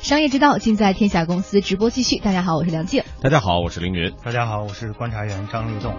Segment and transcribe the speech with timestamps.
[0.00, 2.18] 商业之道尽在天下公司，直播继续。
[2.18, 3.02] 大家好，我是梁静。
[3.20, 4.12] 大家好，我是凌云。
[4.22, 5.92] 大家好，我是观察员张立栋。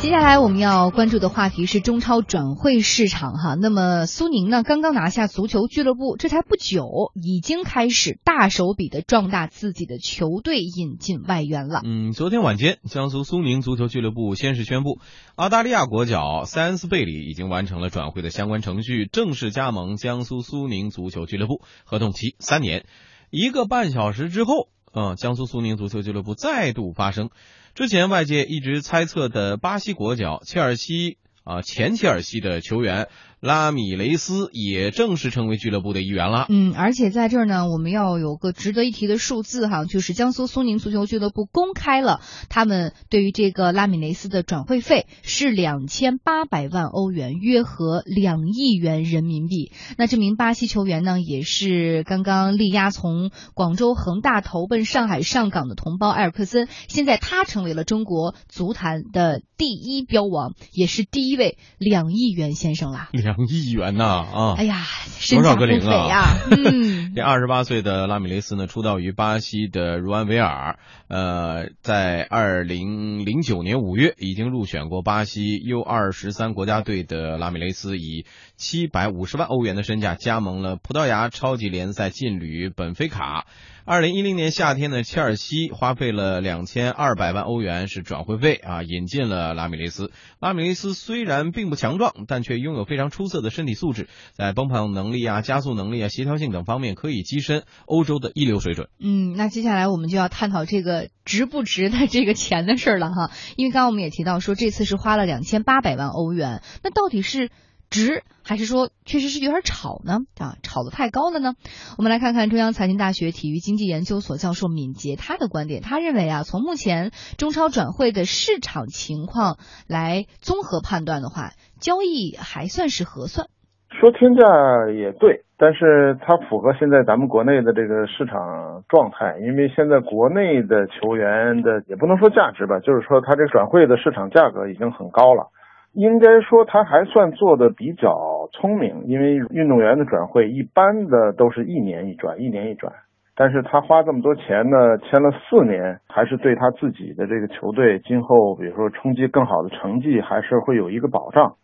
[0.00, 3.54] 接下来我们要关注的话题是中超转会市场哈。
[3.56, 11.82] 那么苏宁呢，刚刚拿下足球俱乐部，这才不久，已经开始大手笔的壮大自己的球队，引进外援了。
[11.84, 15.00] 嗯，昨天晚间，江苏苏宁足球俱乐部先是宣布，
[15.34, 22.86] 澳大利亚国脚塞恩斯贝里已经完成了转会的相关程序，正式加盟江苏苏宁足球俱乐部，合同期三年。
[23.30, 27.30] 一个半小时之后，嗯，江苏苏宁足球俱乐部再度发声。
[27.74, 33.08] 之前外界一直猜测的巴西国脚切尔西啊前切尔西的球员。
[33.40, 36.46] 拉米雷斯也正式成为俱乐部的一员了。
[36.48, 49.70] 嗯，而且在这儿呢，我们要有个值得一提的数字哈，就是江苏苏宁足球俱乐部公开了他们对于这个拉米雷斯的转会费是两千八百万欧元，约合两亿元人民币。
[49.96, 63.10] 那这名巴西球员呢，也是刚刚力压从广州恒大投奔上海上港的同胞埃尔克森，现在他成为了中国足坛的第一标王，也是第一位两亿元先生啦。
[63.28, 64.54] 两亿元呐啊！
[64.56, 64.86] 哎呀，
[65.30, 66.38] 多少个零啊？
[66.50, 70.78] 嗯， 这二十八岁的拉米雷斯呢，出道于巴西的茹安维尔。
[71.08, 78.24] 呃，在二零零九年五月，已经入选过巴西 U 二十三国家队的拉米雷斯，以
[78.56, 83.44] 七百五十万欧元的身价加盟了葡萄牙超级联赛劲旅本菲卡。
[83.88, 90.12] 二零一零年夏天呢，切尔西花费了两千二百万欧元是转会费啊，引进了拉米雷斯。
[90.38, 98.90] 拉米雷斯虽然并不强壮，但却拥有非常出色的身体素质，在奔跑能力啊、加速能力啊、协调性等方面可以跻身欧洲的一流水准。
[99.00, 107.48] 嗯，那接下来我们就要探讨这个值不值的这个钱的事儿了哈，因为刚刚我们也提到说这次是花了两千八百万欧元，那到底是？
[107.90, 110.18] 值还是说确实是有点炒呢？
[110.38, 111.54] 啊，炒得太高了呢？
[111.96, 115.80] 我们来看看中央财经大学体育经济研究所教授敏捷他的观点。
[115.82, 119.58] 他认为啊，从目前中超转会的市场情况
[119.88, 123.48] 来综合判断的话，交易还算是合算。
[123.88, 124.44] 说天价
[124.92, 135.48] 也对，但是它符合现在咱们国内的这个市场状态，因为现在国内的球员的也不能说价值吧，就是说他这转会的市场价格已经很高了。
[135.92, 142.92] 应该说他还算做的比较聪明，因为运动员的转会一般的都是一年一转，一年一转。
[143.34, 151.56] 但是他花这么多钱呢，签了四年，还是对他自己的这个球队今后，比如说冲击更好的成绩，还是会有一个保障。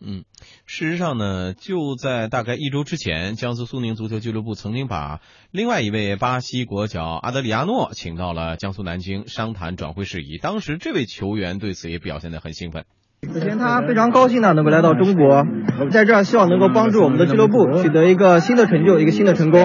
[0.00, 0.24] 嗯，
[0.66, 5.20] 事实上呢，就在大概一周之前，江苏苏宁足球俱乐部曾经把
[5.52, 10.38] 另外一位巴西国脚阿德里亚诺请到了江苏南京商谈转会事宜。
[10.38, 12.84] 当时这位球员对此也表现得很兴奋。
[13.32, 15.46] 首先，他非常高兴呢，能够来到中国，
[15.90, 19.60] 在这儿希望能够帮助我们的俱乐部取得一个新的成就，一个新的成功。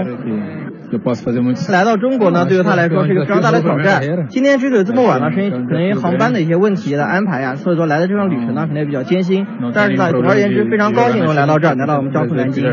[1.69, 4.01] 来到中国呢，对于他来说是一个非常大的挑战。
[4.29, 9.45] 今天之所以这么晚呢，是因为可能航班的一些问题的安排呀，所以说来的这趟旅程呢，可能也比较艰辛。
[9.73, 12.63] 但是呢，总而言之，非常高兴能来到这儿，来到我们江苏南京。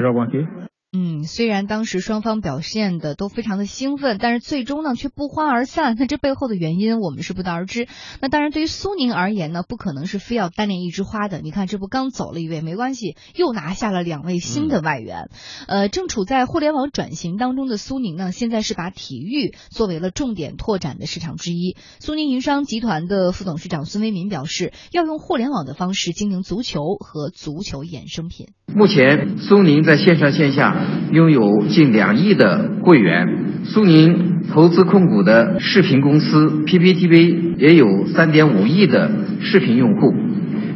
[1.27, 5.97] 嗯，虽然当时双方表现的都非常的兴奋，但是最终呢却不欢而散。
[5.99, 7.89] 那这背后的原因我们是不得而知。
[8.21, 11.41] 那当然，对于苏宁而言呢，不可能是非要单恋一枝花的。
[11.41, 15.29] 你看，这不刚走了一位，没关系，又拿下了两位新的外援。
[15.67, 21.77] 呃，正处在互联网转型当中的苏宁呢，现在是把体育作为了重点拓展的市场之一。
[21.99, 28.49] 苏宁云商集团的副董事长孙为民表示，要用互联网的方式经营足球和足球衍生品。
[28.75, 30.77] 目前，苏宁在线上线下。
[31.17, 33.27] 拥有近两亿的会员，
[33.65, 39.11] 苏宁投资控股的视频公司 PPTV 也有三点五亿的
[39.41, 40.15] 视频用户。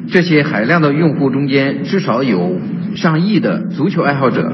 [0.08, 2.58] 这些海量的用户中间，至少有
[2.94, 4.50] 上亿的足球爱好者，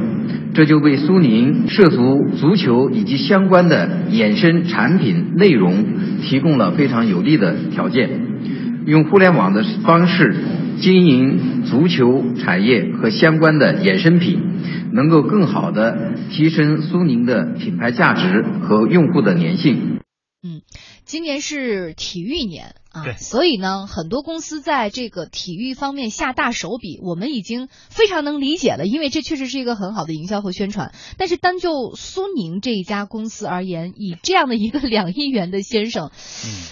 [0.55, 5.85] 这就为苏宁涉足足球以及相关的衍生产品内容
[6.21, 8.11] 提供了非常有利的条件。
[8.87, 10.35] 用互联网的方式
[10.81, 14.41] 经营足球产业和相关的衍生品。
[14.93, 20.01] 能够更好的提升苏宁的品牌价值和用户的粘性。
[20.43, 20.63] 嗯，
[21.05, 30.93] 今年是体育年啊，所以呢，很多公司在这个体育方面下大手笔，我们已经非常能理解了，因为这确实是一个很好的营销和宣传。
[31.17, 36.13] 但是单就苏宁这一家公司而言，以这样的一个两亿元的先生，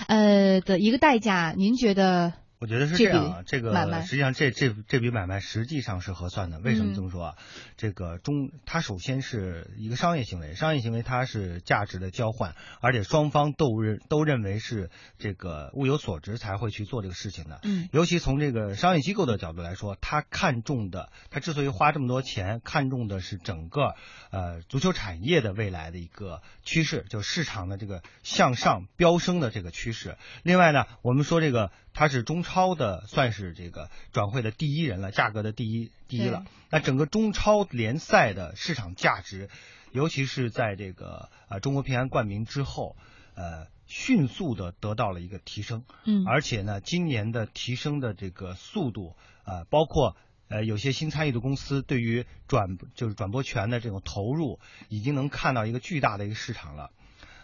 [0.06, 2.34] 呃的一个代价，您觉得？
[2.64, 3.74] 我觉得是这样啊，这个
[4.04, 6.58] 实际上这这这笔买卖实际上是合算的。
[6.60, 7.36] 为什么这么说啊？
[7.76, 14.88] 这个中，它首先是一个商业行为，商业行为它是价值的交换，而且双方都认都认为是
[15.18, 17.60] 这个物有所值才会去做这个事情的。
[17.64, 23.94] 嗯，尤其从这个商业机构的角度来说，他看中的，他之所以花这么多钱，看中的是整个
[24.30, 30.16] 呃足球产业的未来的一个趋势，就市场的这个向上飙升的这个趋势。
[30.42, 31.70] 另外呢，我们说这个。
[31.94, 36.44] 它是中超的，算是这个转会的第一人了，价格的第一第一了。
[36.68, 39.48] 那整个中超联赛的市场价值，
[39.92, 42.96] 尤其是在这个呃中国平安冠名之后，
[43.36, 45.84] 呃，迅速的得到了一个提升。
[46.04, 49.14] 嗯，而且呢，今年的提升的这个速度，
[49.44, 50.16] 呃，包括
[50.48, 54.58] 呃有些新参与的公司对于转就是转播权的这种投入，
[54.88, 56.90] 已经能看到一个巨大的一个市场了。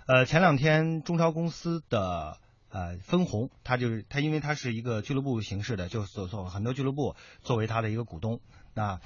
[0.06, 2.40] 呃，前两天中超公司的。
[2.70, 8.40] 呃，分红，它就是它，因为它是一个俱乐部形式的，就所做很多俱乐部作为它的一个股东。
[8.74, 9.00] 那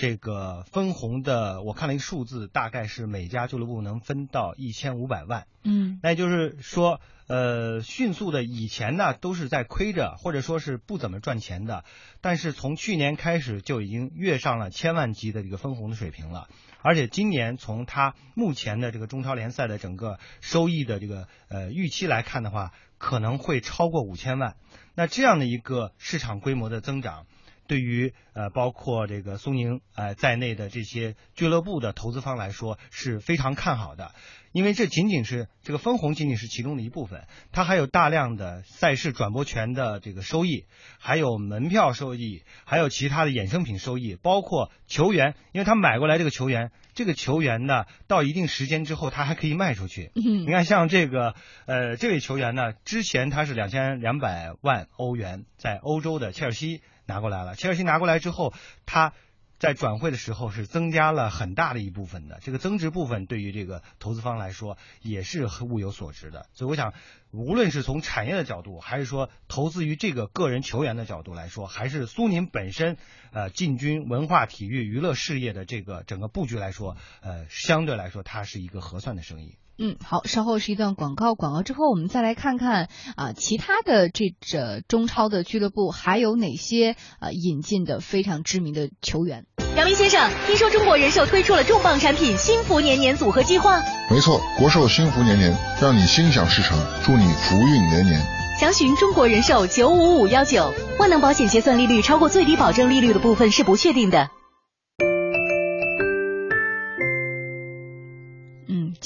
[0.00, 5.46] 这个分红的，我看了一个数字，大概是每家俱乐部能分到一千五百万。
[5.62, 11.84] 嗯，那也就是说，呃，迅速的，以前呢都是在亏着，或者说是不怎么赚钱的，
[12.22, 16.48] 但是从去年开始就已经跃上了千万级的这个分红的水平了。
[16.80, 24.56] 而且今年从它目前的这个中超联赛的整个收益的这个呃预期来看的话，可能会超过五千万，
[24.94, 27.26] 那这样的一个市场规模的增长，
[27.70, 34.12] 对于呃包括这个苏宁呃在内的这些俱乐部的投资方来说是非常看好的。
[34.52, 40.64] 因为这仅仅是这个分红，仅仅是其中的一部分，它还有大量的赛事转播权的这个收益，
[40.98, 50.10] 还有门票收益，还有其他的衍生品收益，包括球员，因为他买过来这个球员，这个球员呢，到一定时间之后，他还可以卖出去。
[50.16, 58.54] 你看，像这个呃这位球员呢，之前他是两千两百万欧元在欧洲的切尔西拿过来了，切尔西拿过来之后，
[58.86, 59.12] 他。
[59.60, 66.46] 在转会的时候是增加了很大的一部分的，这个增值部分对于这个投资方来说也是物有所值的。
[66.54, 66.94] 所以我想，
[67.30, 72.96] 无论是从产业的角度，还是说投资于这个个人球员的角度来说，还是苏宁本身
[73.32, 79.58] 呃进军文化体育娱乐事业的这个整个布局来说，呃相对来说它是一个合算的生意。
[79.82, 89.46] 嗯，好，稍后是一段广告，广告之后我们再来看看啊，其他的这这中超的俱乐部还有哪些啊引进的非常知名的球员。
[89.76, 93.80] 杨明先生，听说中国人寿推出了重磅产品幸福年年组合计划？
[94.10, 98.20] 没错，国寿幸福年年，让你心想事成，祝你福运年年。
[98.58, 100.74] 详询中国人寿九五五幺九。
[100.98, 104.28] 万能保险结算利率超过最低保证利率的部分是不确定的。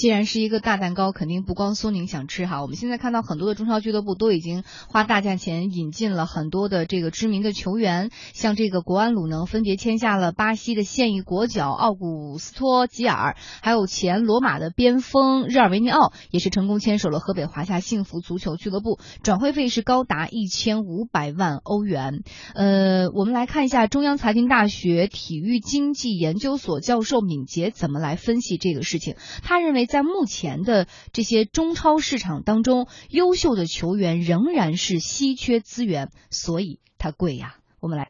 [0.05, 2.61] 既然是一个大蛋糕，肯定不光苏宁想吃哈。
[2.61, 22.21] 我们现在看到很多的中超俱乐部都已经花大价钱引进了很多的这个知名的球员，像这个国安鲁能分别签下了巴西的现役国脚奥古斯托吉尔，还有前罗马的边锋日尔维尼奥，也是成功牵手了河北华夏幸福足球俱乐部，转会费是高达一千五百万欧元。
[22.53, 29.15] 呃，我们来看一下中央财经大学体育经济研究所教授敏捷怎么来分析这个事情。
[29.41, 29.87] 他认为。
[29.95, 37.55] 在目前的这些中超市场当中，优秀的球员仍然是稀缺资源，所以它贵呀。
[37.79, 38.09] 我们来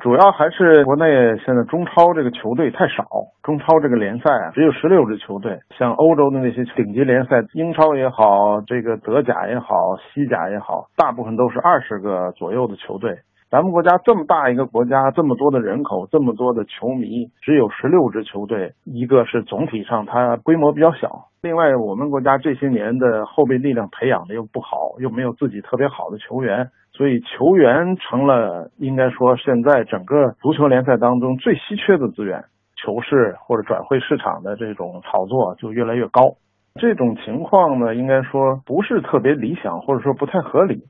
[0.00, 1.04] 主要还是国内
[1.44, 13.18] 现在中超这个球队太少，中超这个联赛啊只有十六支球队，像欧洲的那些顶级联赛，英超也好，这个德甲也好，西甲也好，大部分都是二十个左右的球队。
[13.52, 18.72] 咱们国家这么大一个国家，这么多的人口，这么多的球迷，只有十六支球队。
[18.86, 32.44] 一个是总体上它规模比较小，另外我们国家这些年的后备力量培养的又不好，又没有自己特别好的球员，所以球员成了应该说现在整个足球联赛当中最稀缺的资源。
[32.74, 36.36] 球市或者转会市场的这种炒作就越来越高，
[36.80, 40.84] 这种情况呢，应该说不是特别理想，或者说不太合理。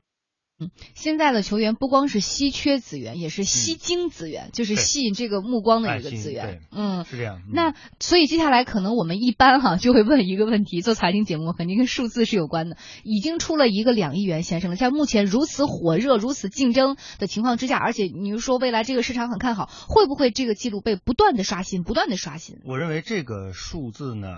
[0.59, 6.61] 嗯，现在的球员不光是稀缺资源，也是吸睛资源，就是吸引这个目光的一个资源。
[6.71, 7.41] 嗯，是这样。
[7.51, 12.77] 那所以接下来可能我们一般哈就会问一个问题：做财经节目肯定跟数字是有关的。
[13.03, 22.57] 已经出了一个两亿元先生了，在目前如此火热、如此竞争的情况之下，而且你又说未来这个市场很看好，会不会这个记录被不断的刷新、不断的刷新？
[22.65, 24.29] 我认为这个数字呢。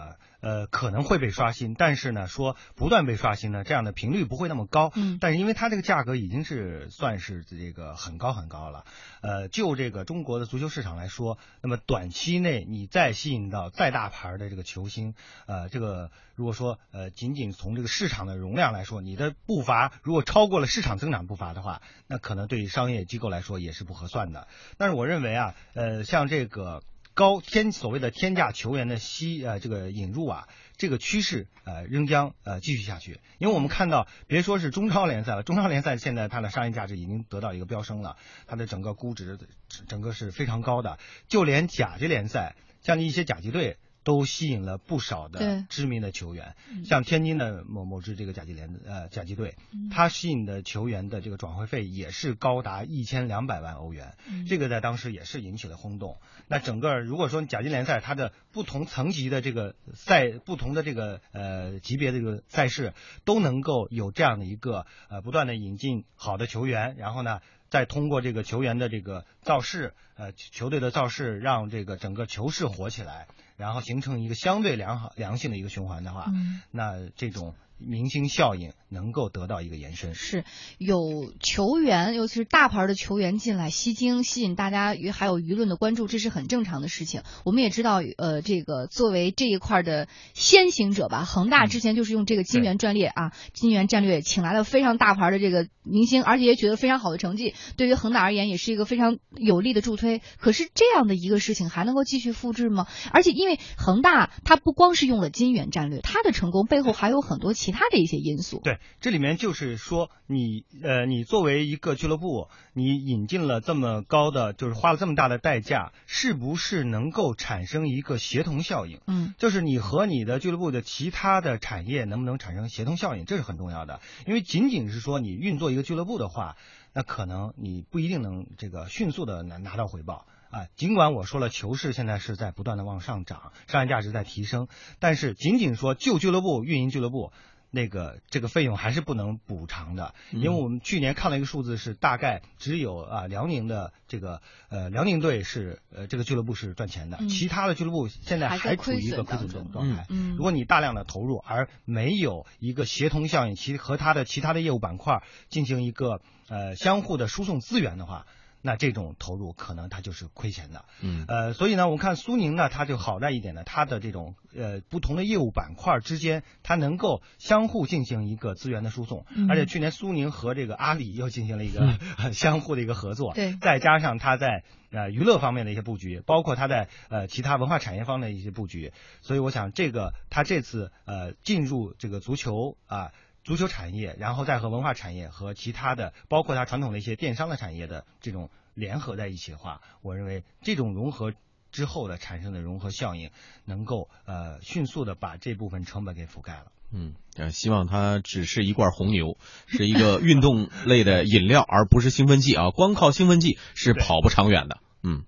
[0.46, 4.92] 呃，可能会被刷新，但是呢，说不断被刷新呢，这样的频率不会那么高。
[4.94, 8.86] 嗯，但是因为它这个价格已经是算是这个很高很高了。
[9.22, 15.16] 呃，就这个中国的足球市场来说，那么短期内你再吸引到再大牌的这个球星，
[15.48, 24.48] 呃，这个如果说呃仅仅从这个市场的容量来说，你的步伐如果超过了市场增长步伐的话，那可能对于商业机构来说也是不合算的。
[24.78, 26.84] 但是我认为啊，呃，像这个。
[27.16, 38.18] 高天所谓的天价球员的吸呃这个引入啊，这个趋势呃仍将呃继续下去，因为我们看到，别说是中超联赛了，中超联赛现在它的商业价值已经得到一个飙升了，
[38.48, 39.40] 它的整个估值
[39.88, 43.78] 整个是非常高的，就连甲级联赛，像一些甲级队。
[44.06, 49.56] 都吸引了不少的知名的球员，像天津的某某支这个甲级联呃甲级队，
[49.92, 54.16] 他吸引的球员的这个转会费也是高达一千两百万欧元，
[54.48, 56.20] 这个在当时也是引起了轰动。
[56.48, 62.94] 那整个如果说甲级联赛它的不同层级的这个赛不同的这个呃级别的这个赛事
[63.24, 67.40] 都能够有这样的一个呃不断的引进好的球员，然后呢。
[67.76, 73.28] 再通过这个球员的这个造势，呃，球队的造势，让这个整个球市火起来，
[73.58, 76.32] 然后形成一个相对良好、良性的一个循环的话，
[76.72, 77.54] 那这种。
[77.78, 80.46] 明星效应能够得到一个延伸，是
[80.78, 87.24] 有球员，尤其是大牌的球员进来吸睛，吸引大家与还有舆论的关注，这是很正常的事情。
[87.44, 100.22] 我们也知道，呃，这个作为这一块的先行者吧，恒大之前就是用这个金元战略啊，金元战略请来了非常大牌的这个明星，而且也取得非常好的成绩，对于恒大而言也是一个非常有力的助推。
[100.38, 102.88] 可是这样的一个事情还能够继续复制吗？
[103.12, 107.54] 而且因为恒大它不光是用了金元战略，它的成功背后还有很多。
[107.66, 119.02] 其他的一些因素，对，这里面就是说，你呃，你作为一个俱乐部，你引进了这么高的，就是花了这么大的代价，是不是能够产生一个协同效应？
[119.08, 124.00] 嗯，就是你和你的俱乐部的其他的产业能不能产生协同效应，这是很重要的。
[124.28, 126.56] 因为仅仅是说你运作一个俱乐部的话，
[126.94, 130.28] 那可能你不一定能这个迅速的拿拿到回报。
[130.52, 134.70] 啊，尽管我说了，球市现在是在不断的往上涨，商业价值在提升，
[135.00, 137.34] 但是仅仅说旧俱乐部运营俱乐部。
[137.72, 150.06] 那个这个费用还是不能补偿的，因为我们去年看了一个数字，是大概只有啊辽宁的这个呃辽宁队是呃这个俱乐部是赚钱的，其他的俱乐部现在还处于一个亏损状状态。
[150.38, 158.26] 如果你大量的投入而没有一个协同效应，其和它的其他的业务板块进行一个呃相互的输送资源的话。
[158.66, 172.00] 那这种投入可能它就是亏钱的，嗯，呃，所以呢，我们看苏宁呢，它就好在一点呢，它的这种呃不同的业务板块之间，它能够相互进行一个资源的输送，而且去年苏宁和这个阿里又进行了一个
[172.34, 183.12] 相互的一个合作，对，再加上它在呃娱乐方面的一些布局，包括它在呃其他文化产业方面的一些布局，所以我想这个它这次呃进入这个足球啊。
[183.46, 191.32] 足球产业，然后再和文化产业和其他的，包括它传统的一些电商的产业的这种联合在一起的话，我认为这种融合
[191.72, 193.30] 之后的产生的融合效应，
[193.64, 196.72] 能够呃迅速的把这部分成本给覆盖了。
[196.92, 199.38] 嗯，呃，希望它只是一罐红牛，
[199.68, 202.72] 是一个运动类的饮料，而不是兴奋剂啊！
[202.72, 204.80] 光靠兴奋剂是跑不长远的。
[205.04, 205.24] 嗯。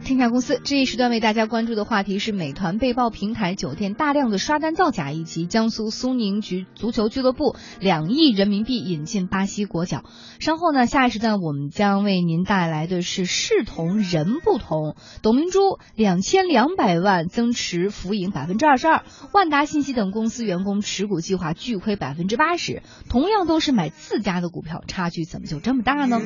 [0.04, 10.04] 天下公司这一时段为大家关注的话题是美团被曝平台酒店大量的刷单造假，以及江苏苏宁局足球俱乐部两亿人民币引进巴西国脚。
[10.40, 22.82] 稍后呢，下一时段我们将为您带来的是事同人不同，董明珠两千两百万增持浮盈百分之二十二，万达信息等公司员工持股计划巨亏百分之八十。
[23.10, 26.20] 同样都是买自家的股票，差距怎么就这么大呢？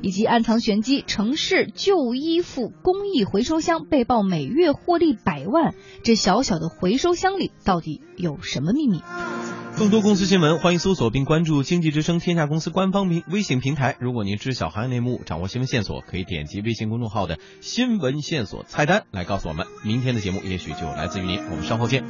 [0.00, 2.72] 以及暗藏玄机，城市旧衣服。
[2.92, 9.00] 公益回收箱被曝每月获利百万，这小小的回收箱里到底有什么秘密？
[9.78, 13.96] 更多公司新闻，欢迎搜索并关注经济之声天下公司官方微微信平台。
[13.98, 19.66] 如果您知晓行业内幕，掌握新闻线索，可以点击微信公众号的新闻线索菜单来告诉我们。
[19.82, 22.04] 明天的节目也许就来自于您，我们稍后见。